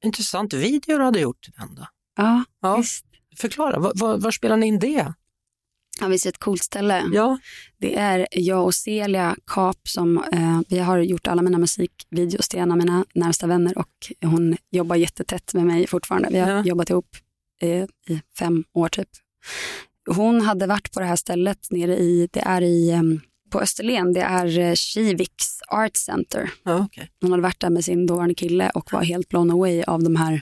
[0.05, 1.75] intressant video du hade gjort till den.
[1.75, 1.87] Då.
[2.17, 2.77] Ja, Ja.
[2.77, 3.05] visst.
[3.37, 5.13] Förklara, var, var, var spelar ni in det?
[6.01, 7.03] Ja, visst är ett coolt ställe.
[7.13, 7.37] Ja,
[7.79, 12.59] Det är jag och Celia Kap som, eh, vi har gjort alla mina musikvideos till
[12.59, 13.89] en av mina närmsta vänner och
[14.21, 16.29] hon jobbar jättetätt med mig fortfarande.
[16.31, 16.63] Vi har Ja.
[16.65, 17.07] jobbat ihop
[17.61, 19.09] eh, i fem år typ.
[20.15, 23.01] Hon hade varit på det här stället nere i, det är i, eh,
[23.51, 26.51] på Österlen, det är eh, Kiviks Art Center.
[26.63, 27.09] ja okej.
[27.21, 30.15] Hon hade varit där med sin dåvarande kille och var helt blown away av de
[30.15, 30.41] här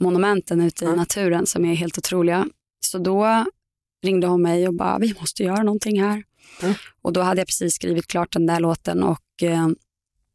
[0.00, 0.94] monumenten ute i Ja.
[0.94, 2.46] naturen som är helt otroliga.
[2.80, 3.44] Så då
[4.02, 6.22] ringde hon mig och bara, vi måste göra någonting här.
[6.62, 6.74] Mm.
[7.02, 9.68] Och då hade jag precis skrivit klart den där låten och eh,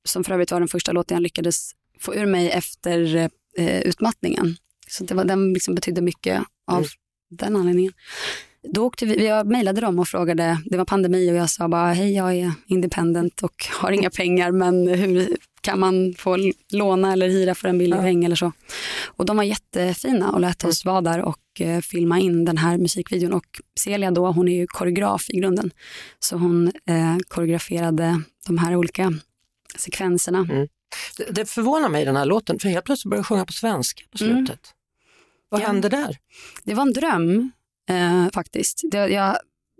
[0.06, 3.16] som för övrigt var den första låten jag lyckades få ur mig efter
[3.58, 4.56] eh, utmattningen.
[4.90, 6.90] Så det var, den liksom betydde mycket av Mm.
[7.30, 7.94] den anledningen.
[8.70, 11.94] Då åkte vi, jag mejlade dem och frågade, det var pandemi och jag sa bara
[11.94, 16.38] hej jag är independent och har inga pengar men hur kan man få
[16.72, 18.02] låna eller hyra för en billig Ja.
[18.02, 18.52] peng eller så.
[19.06, 22.78] Och de var jättefina och lät oss vara där och eh, filma in den här
[22.78, 23.46] musikvideon och
[23.80, 25.72] Celia då, hon är ju koreograf i grunden.
[26.20, 29.14] Så hon eh, koreograferade de här olika
[29.78, 30.48] sekvenserna.
[31.18, 34.04] Det, det förvånar mig den här låten, för helt plötsligt börjar jag sjunga på svenska
[34.18, 34.36] på Mm.
[34.46, 34.62] slutet.
[35.50, 35.66] Vad Ja.
[35.68, 36.18] hände där?
[36.64, 37.52] Det var en dröm
[37.90, 38.82] eh, faktiskt.
[38.92, 39.38] Det, jag,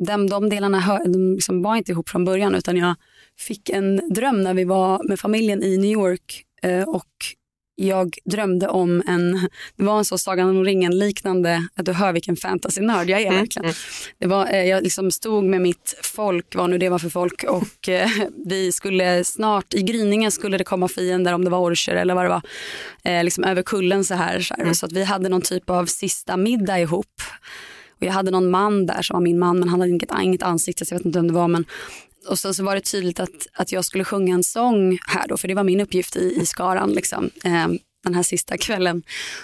[0.08, 2.96] de, de delarna hör, de liksom var inte ihop från början utan jag
[3.38, 7.36] fick en dröm när vi var med familjen i New York eh, och
[7.76, 12.14] jag drömde om en, det var en så Sagan om ringen liknande, att du hör
[12.14, 13.74] vilken fantasy-nörd jag är Mm, verkligen.
[14.18, 17.44] Det var, eh, jag liksom stod med mitt folk, vad nu det var för folk
[17.44, 18.10] och eh,
[18.46, 22.26] vi skulle snart, i gryningen skulle det komma fiender om det var orcher eller vad
[22.26, 22.42] det var,
[23.04, 24.40] eh, liksom över kullen så här.
[24.40, 24.74] Så, här.
[24.74, 27.22] så att vi hade någon typ av sista middag ihop.
[28.00, 30.44] Och jag hade någon man där som var min man men han hade inget, inget
[30.44, 31.48] ansikte så jag vet inte vem det var.
[31.48, 31.66] Men,
[32.30, 35.38] och så, så var det tydligt att, att jag skulle sjunga en sång här då
[35.38, 37.30] för det var min uppgift i, i skaran liksom.
[37.44, 37.68] Eh,
[38.04, 39.04] den här sista kvällen.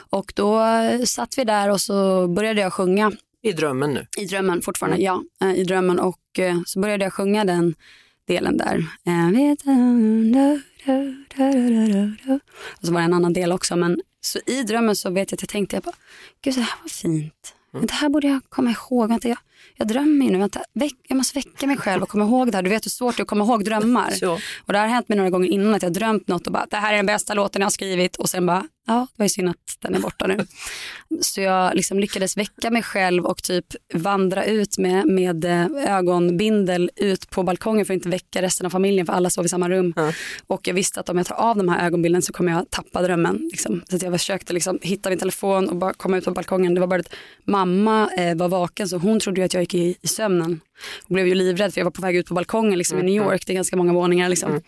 [0.09, 0.61] Och då
[1.05, 3.11] satt vi där och så började jag sjunga
[3.41, 4.07] I drömmen nu?
[4.17, 5.23] i drömmen fortfarande, ja.
[5.41, 7.75] eh, I drömmen och eh, så började jag sjunga den
[8.27, 8.77] delen där.
[9.05, 9.27] Eh,
[12.79, 13.75] Och så var det en annan del också.
[13.75, 15.95] Men så i drömmen så vet jag att jag tänkte, jag bara,
[16.41, 17.53] gud det här var fint.
[17.73, 19.09] Men det här borde jag komma ihåg.
[19.09, 19.37] Vänta, jag,
[19.75, 20.37] jag drömmer ju nu.
[20.37, 22.63] Vänta, väck, jag måste väcka mig själv och komma ihåg det här.
[22.63, 24.13] Du vet hur svårt det är att komma ihåg drömmar.
[24.65, 26.77] Och det har hänt mig några gånger innan att jag drömt något och bara, det
[26.77, 28.15] här är den bästa låten jag har skrivit.
[28.15, 30.45] Och sen bara, ja, det var ju synd att den är borta nu.
[31.21, 36.91] Så jag liksom lyckades väcka mig själv och typ vandra ut med, med eh, ögonbindel
[36.95, 39.69] ut på balkongen för att inte väcka resten av familjen för alla sov i samma
[39.69, 39.93] rum.
[39.95, 40.13] Ja.
[40.47, 43.01] Och jag visste att om jag tar av de här ögonbilden så kommer jag tappa
[43.01, 43.49] drömmen.
[43.51, 43.81] Liksom.
[43.89, 46.73] Så att jag försökte liksom hitta min telefon och bara komma ut på balkongen.
[46.73, 49.95] Det var bara att mamma eh, var vaken så hon trodde att jag gick i,
[50.01, 50.61] i sömnen.
[51.03, 53.15] Och blev ju livrädd för jag var på väg ut på balkongen liksom, i New
[53.15, 53.45] York.
[53.45, 54.29] Det är ganska många våningar.
[54.29, 54.61] Liksom.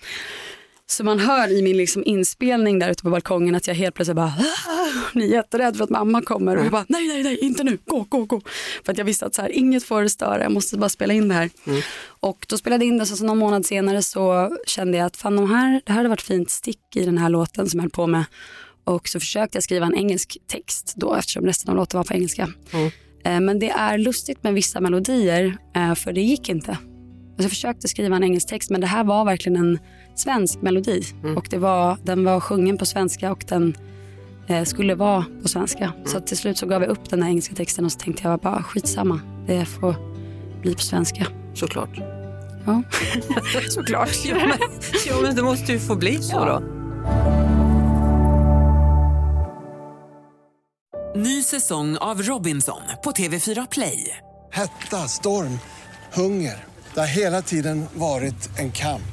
[0.92, 4.16] Så man hör i min liksom inspelning där ute på balkongen att jag helt plötsligt
[4.16, 7.38] bara "Ah!" ni är jätterädd för att mamma kommer och jag bara nej nej nej
[7.42, 8.42] inte nu, gå gå gå.
[8.86, 11.28] För att jag visste att så här, inget får störa, jag måste bara spela in
[11.28, 11.50] det här.
[12.06, 15.18] Och då spelade jag in det så, så någon månad senare så kände jag att
[15.18, 17.84] fan de här, det här hade varit fint stick i den här låten som jag
[17.84, 18.24] höll på med.
[18.84, 22.14] Och så försökte jag skriva en engelsk text då eftersom resten av låten var på
[22.14, 22.50] engelska.
[23.26, 26.72] Eh, Men det är lustigt med vissa melodier eh, för det gick inte.
[26.72, 29.80] Alltså jag försökte skriva en engelsk text men det här var verkligen en
[30.16, 31.04] svensk melodi.
[31.36, 33.78] Och det var, den var sjungen på svenska och den
[34.48, 35.94] eh, skulle vara på svenska.
[36.06, 38.40] Så till slut så gav jag upp den här engelska texten och så tänkte jag
[38.40, 39.96] bara skitsamma, det får
[40.62, 41.28] bli på svenska.
[41.54, 42.00] Såklart.
[42.66, 42.84] Ja,
[43.70, 44.10] såklart.
[44.26, 44.58] Ja men,
[45.08, 46.62] ja, men det måste ju få bli så då.
[51.16, 54.18] Ny säsong av Robinson på TV4 Play.
[54.52, 55.60] Hetta, storm,
[56.14, 56.64] hunger.
[56.94, 59.13] Det har hela tiden varit en kamp.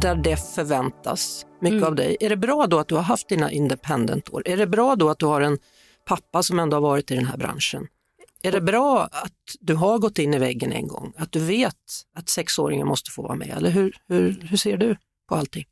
[0.00, 2.16] Där det förväntas mycket av dig.
[2.20, 4.42] Är det bra då att du har haft dina independent-år?
[4.48, 5.58] Är det bra då att du har en
[6.04, 7.86] pappa som ändå har varit i den här branschen?
[8.42, 11.12] Är det bra att du har gått in i väggen en gång?
[11.16, 11.74] Att du vet
[12.14, 13.54] att sexåringen måste få vara med?
[13.56, 14.96] Eller hur, hur, hur ser du?
[15.28, 15.64] på allting?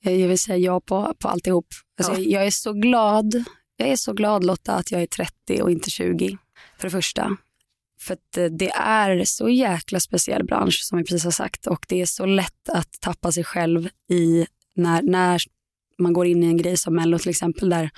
[0.00, 1.66] Jag vill säga ja på, på alltihop.
[1.98, 2.18] Alltså, Ja.
[2.18, 3.44] jag, jag är så glad.
[3.76, 6.38] Jag är så glad Lotta att jag är 30 och inte 20.
[6.78, 7.36] För det första.
[8.00, 11.86] För att eh, det är så jäkla speciell bransch som vi precis har sagt och
[11.88, 15.42] det är så lätt att tappa sig själv i när, när
[15.98, 17.90] man går in i en grej som Mello till exempel där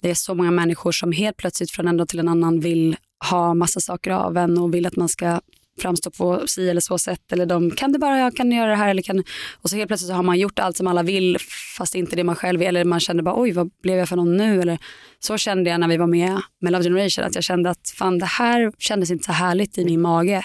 [0.00, 2.96] det är så många människor som helt plötsligt från en dag till en annan vill
[3.30, 5.40] ha massa saker av en och vill att man ska
[5.80, 8.76] framstå på si eller så sätt eller de kan du bara, kan du göra det
[8.76, 9.24] här eller kan
[9.62, 11.38] och så helt plötsligt så har man gjort allt som alla vill
[11.78, 14.16] fast inte det man själv vill eller man kände bara oj vad blev jag för
[14.16, 14.60] någon nu?
[14.60, 14.78] Eller
[15.18, 18.18] så kände jag när vi var med med Love Generation att jag kände att fan
[18.18, 20.44] det här kändes inte så härligt i min mage.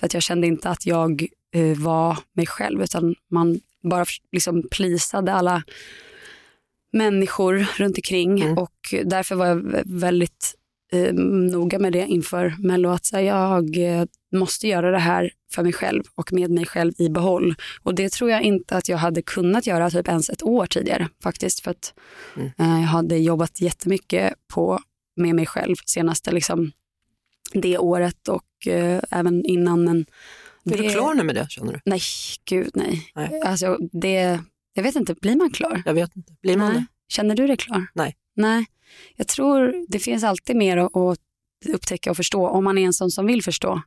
[0.00, 3.60] För att jag kände inte att jag eh, var mig själv utan man
[3.90, 5.62] bara liksom plisade alla
[6.92, 8.42] människor runt omkring.
[8.58, 10.54] Och därför var jag vä- väldigt
[10.92, 15.62] eh, noga med det inför Mello att säga, jag eh, måste göra det här för
[15.62, 17.54] mig själv och med mig själv i behåll.
[17.82, 21.08] Och det tror jag inte att jag hade kunnat göra typ ens ett år tidigare
[21.22, 21.94] faktiskt för att
[22.36, 24.80] eh, jag hade jobbat jättemycket på
[25.16, 26.72] med mig själv senaste liksom
[27.52, 29.84] det året och eh, även innan.
[29.84, 30.04] Men
[30.64, 31.80] Är det- du klar nu med det känner du?
[31.84, 32.00] Nej,
[32.44, 33.10] gud nej.
[33.14, 33.40] Nej.
[33.44, 34.40] Alltså, det,
[34.74, 35.82] jag vet inte, blir man klar?
[35.86, 36.32] Jag vet inte.
[36.42, 36.76] Blir man Nej.
[36.80, 36.86] det?
[37.08, 37.86] Känner du dig klar?
[37.94, 38.16] Nej.
[38.34, 38.66] Nej.
[39.16, 41.18] Jag tror det finns alltid mer att, att
[41.68, 43.82] upptäcka och förstå om man är en sån som vill förstå.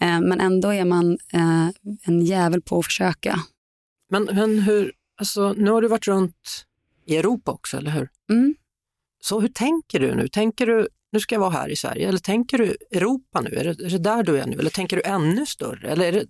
[0.00, 1.68] Eh, men ändå är man eh,
[2.02, 3.38] en jävel på att försöka.
[4.10, 6.66] Men, men hur, alltså, nu har du varit runt
[7.06, 8.08] i Europa också, eller hur?
[8.30, 8.54] Mm.
[9.20, 10.28] Så hur tänker du nu?
[10.28, 13.50] Tänker du, nu ska jag vara här i Sverige, eller tänker du Europa nu?
[13.50, 14.58] Är det, är det där du är nu?
[14.58, 15.90] Eller tänker du ännu större?
[15.90, 16.26] Eller, det,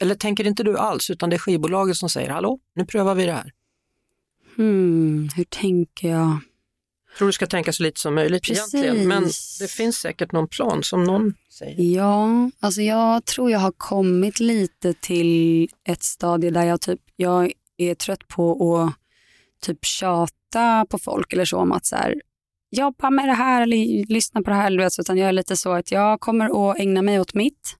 [0.00, 3.26] eller tänker inte du alls, utan det är skivbolaget som säger, hallå, nu prövar vi
[3.26, 3.52] det här.
[4.56, 6.38] Hmm, hur tänker jag?
[7.18, 8.74] Tror du ska tänka så lite som möjligt Precis.
[8.74, 9.24] egentligen, men
[9.60, 11.96] det finns säkert någon plan som någon säger.
[11.96, 17.52] Ja, alltså jag tror jag har kommit lite till ett stadie där jag typ, jag
[17.76, 18.94] är trött på att
[19.66, 22.14] typ tjata på folk eller så om att så här,
[22.70, 24.66] jobba med det här eller lyssna på det här.
[24.66, 27.76] eller vet, Utan jag är lite så att jag kommer att ägna mig åt mitt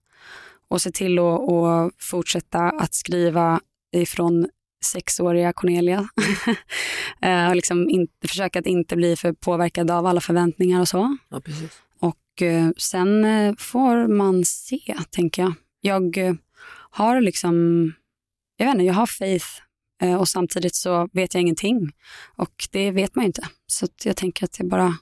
[0.69, 3.59] och se till att, att fortsätta att skriva
[3.95, 4.49] ifrån
[4.85, 6.09] sexåriga Cornelia.
[7.21, 11.17] Eh, och liksom inte, försöka att inte bli för påverkad av alla förväntningar och så.
[11.29, 11.41] Ja.
[11.99, 15.53] Och eh, sen eh, får man se, tänker jag.
[15.81, 16.37] Jag
[16.91, 17.53] har liksom,
[18.57, 19.45] jag vet inte, jag har faith
[20.19, 21.91] och samtidigt så vet jag ingenting.
[22.35, 23.47] Och det vet man ju inte.
[23.67, 24.95] Så jag tänker att jag bara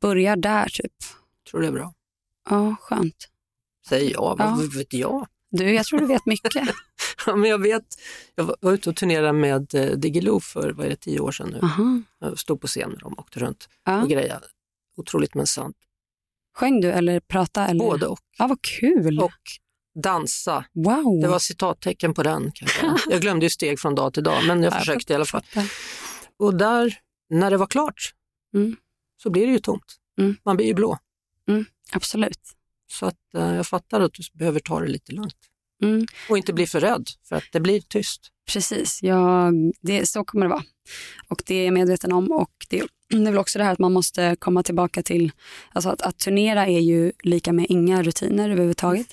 [0.00, 0.92] börjar där typ.
[1.50, 1.94] Tror det är bra.
[2.50, 3.28] Ja, skönt.
[3.88, 4.56] Säger jag, Ja.
[4.58, 5.26] vad vet jag?
[5.50, 6.52] Du, jag tror du vet mycket.
[7.26, 7.84] Ja, men jag vet,
[8.34, 11.48] jag var- ute och turnerade med eh, Diggiloo för vad är det, tio år sedan
[11.50, 11.60] nu.
[11.62, 12.02] Aha.
[12.20, 14.02] Jag stod på scen med dem och åkte runt Ja.
[14.02, 14.46] och grejade.
[14.96, 15.76] Otroligt men sant.
[16.56, 17.66] Sjöng du eller prata?
[17.66, 17.80] Eller?
[17.84, 18.18] Både och.
[18.38, 19.20] Ja, vad kul.
[19.20, 19.32] Och
[20.02, 20.64] dansa.
[20.72, 21.20] wow.
[21.22, 22.52] Det var citattecken på den.
[22.82, 25.24] Jag, jag glömde ju steg från dag till dag, men jag Ja, försökte i alla
[25.24, 25.42] fall.
[26.38, 26.98] Och där,
[27.30, 28.14] när det var klart,
[28.54, 28.76] Mm.
[29.22, 29.96] så blir det ju tomt.
[30.20, 30.36] Mm.
[30.44, 30.98] Man blir ju blå.
[31.92, 32.40] Absolut.
[32.90, 35.36] Så att, eh, jag fattar att du behöver ta det lite lugnt.
[35.82, 36.06] Mm.
[36.30, 38.20] Och inte bli för rädd, för att det blir tyst.
[38.52, 40.62] Precis, jag, det, så kommer det vara.
[41.28, 42.32] Och det är jag medveten om.
[42.32, 45.32] Och det, det är väl också det här att man måste komma tillbaka till,
[45.72, 49.06] alltså att, att turnera är ju lika med inga rutiner överhuvudtaget.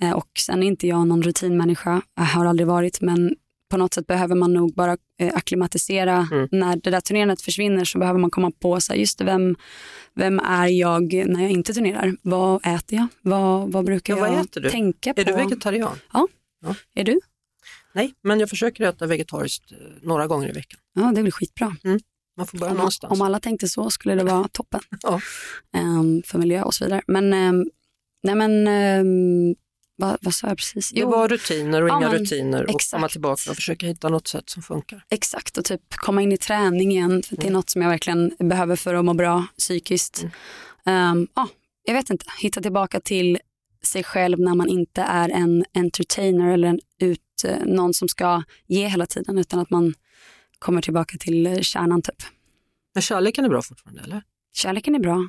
[0.00, 3.36] Eh, och sen är inte jag någon rutinmänniska, jag har aldrig varit, men
[3.72, 6.28] på något sätt behöver man nog bara eh, akklimatisera.
[6.32, 6.48] Mm.
[6.50, 9.56] När det där turnerandet försvinner så behöver man komma på, så här, just det, vem,
[10.14, 12.16] vem är jag när jag inte turnerar?
[12.22, 13.06] Vad äter jag?
[13.22, 15.20] Vad, vad brukar Ja, vad jag tänka på?
[15.20, 15.98] Är du vegetarian?
[16.94, 17.20] Är du?
[17.92, 20.80] Nej, men jag försöker äta vegetariskt eh, några gånger i veckan.
[20.94, 21.76] Ja, det blir skitbra.
[22.36, 23.12] Man får börja Om, någonstans.
[23.12, 24.80] om alla tänkte så skulle det vara toppen.
[25.02, 25.20] Ja.
[25.76, 27.02] Ehm, för miljö och så vidare.
[27.06, 27.64] Men, ehm,
[28.22, 29.54] nej men, ehm,
[29.96, 30.90] vad, vad sa jag precis?
[30.90, 33.12] Det var rutiner och Ja, inga men rutiner och komma exakt.
[33.12, 35.04] tillbaka och försöka hitta något sätt som funkar.
[35.10, 37.22] Exakt, och typ komma in i träning igen.
[37.22, 37.52] För Det är Mm.
[37.52, 40.24] något som jag verkligen behöver för att må bra psykiskt.
[40.86, 41.48] Ehm, ja,
[41.84, 43.38] jag vet inte, hitta tillbaka till
[43.84, 48.42] sig själv när man inte är en entertainer eller en ut, eh, någon som ska
[48.66, 49.94] ge hela tiden utan att man
[50.58, 52.22] kommer tillbaka till eh, kärnan typ.
[52.94, 54.22] Men kärleken är bra fortfarande, eller?
[54.54, 55.28] Kärleken är bra.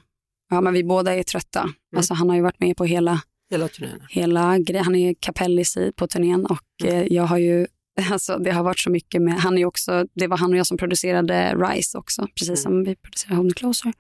[0.50, 1.60] Ja, men vi båda är trötta.
[1.62, 1.74] Mm.
[1.98, 3.22] Alltså, han har ju varit med på hela
[3.52, 4.00] Hela turnén.
[4.10, 4.42] hela.
[4.84, 6.96] Han är kapellis på turnén och Mm.
[6.96, 7.68] eh, jag har ju,
[8.12, 10.68] alltså det har varit så mycket med, han är också, det var han och jag
[10.68, 12.56] som producerade Rise också, precis Mm.
[12.58, 13.94] som vi producerar Home Closer.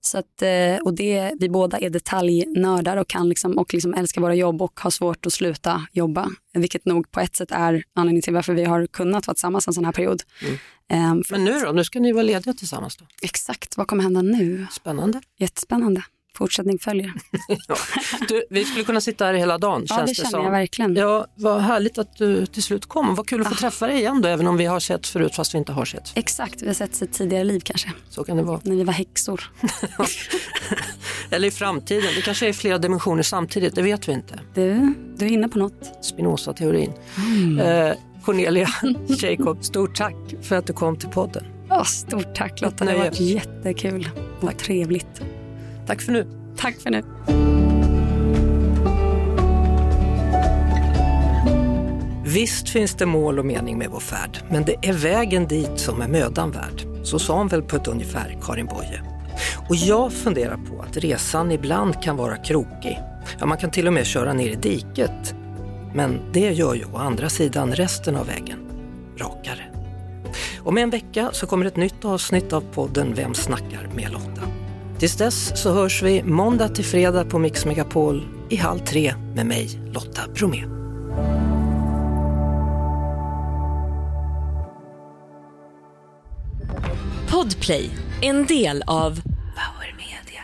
[0.00, 4.20] Så att, eh, och det, vi båda är detaljnördar och kan liksom, och liksom älskar
[4.20, 8.22] våra jobb och har svårt att sluta jobba, vilket nog på ett sätt är anledningen
[8.22, 10.22] till varför vi har kunnat vara tillsammans en sån här period.
[10.90, 11.24] Mm.
[11.24, 11.72] För, Men nu då?
[11.72, 13.04] Nu ska ni vara lediga tillsammans då?
[13.22, 14.66] exakt, vad kommer hända nu?
[14.70, 15.20] Spännande.
[15.38, 16.02] Jättespännande.
[16.38, 17.12] Fortsättning följer.
[17.68, 17.76] ja.
[18.28, 20.44] du, vi skulle kunna sitta här hela dagen Ja, känns det känner som.
[20.44, 20.96] jag verkligen.
[20.96, 23.14] Ja, vad härligt att du till slut kom.
[23.14, 25.54] Vad kul att få träffa dig igen då, även om vi har sett förut fast
[25.54, 26.12] vi inte har sett.
[26.14, 27.92] Exakt, vi har sett ett tidigare liv kanske.
[28.08, 28.60] Så kan det vara.
[28.62, 29.50] När vi var häxor.
[31.30, 34.40] Eller i framtiden, det kanske är flera dimensioner samtidigt, det vet vi inte.
[34.54, 36.04] Du, du är inne på något.
[36.04, 36.92] Spinoza-teorin.
[37.60, 37.92] Eh,
[38.24, 38.68] Cornelia
[39.06, 41.44] Jacob, stort tack för att du kom till podden.
[41.68, 44.08] Ja, stort tack Lotta, det har varit jättekul
[44.40, 45.22] och trevligt.
[45.88, 46.26] Tack för nu.
[46.56, 47.02] Tack för nu.
[52.24, 56.02] Visst finns det mål och mening med vår färd, men det är vägen dit som
[56.02, 56.82] är mödan värd.
[57.02, 59.02] Så sa hon väl på ett ungefär, Karin Boye.
[59.68, 62.98] Och jag funderar på att resan ibland kan vara krokig.
[63.38, 65.34] Ja, man kan till och med köra ner i diket.
[65.94, 68.58] Men det gör ju å andra sidan resten av vägen
[69.18, 69.64] rakare.
[70.58, 74.57] Om en vecka så kommer ett nytt avsnitt av podden Vem snackar med Lotta.
[74.98, 79.46] Tills dess så hörs vi måndag till fredag på Mix Megapol i halv tre med
[79.46, 80.64] mig, Lotta Bromé.
[87.30, 87.90] Podplay,
[88.22, 90.42] en del av Power Media.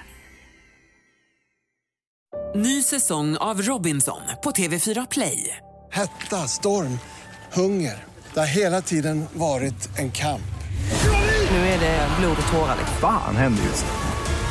[2.55, 5.57] Ny säsong av Robinson på TV4 Play.
[5.93, 6.99] Hetta, storm,
[7.53, 8.05] hunger.
[8.35, 10.41] Det har hela tiden varit en kamp.
[11.51, 12.77] Nu är det blod och tårar.
[13.01, 14.14] Fan händer just nu.